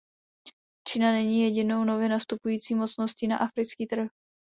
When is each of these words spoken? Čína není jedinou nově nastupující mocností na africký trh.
Čína 0.87 1.11
není 1.11 1.41
jedinou 1.41 1.83
nově 1.83 2.09
nastupující 2.09 2.75
mocností 2.75 3.27
na 3.27 3.37
africký 3.37 3.87
trh. 3.87 4.09